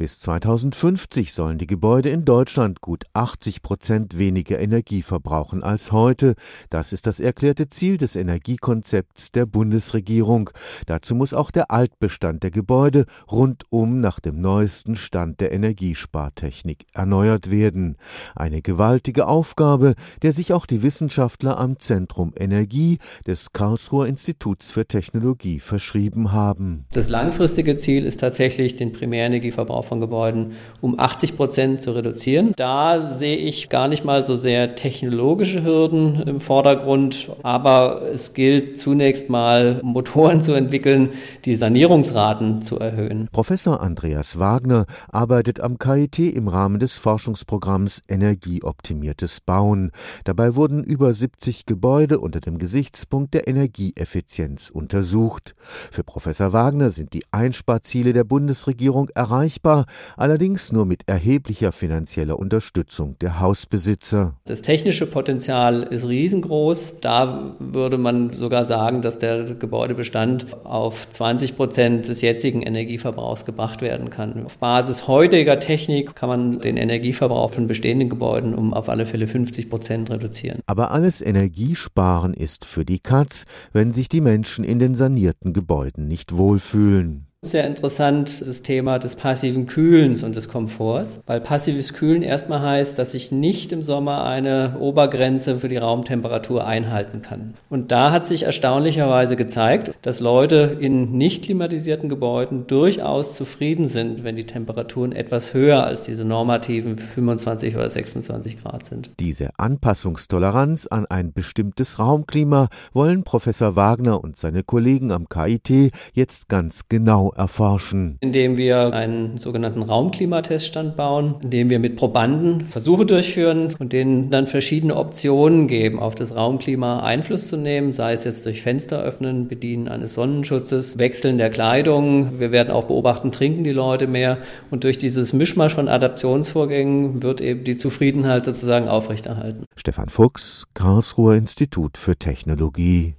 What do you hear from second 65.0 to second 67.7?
Potenzial ist riesengroß. Da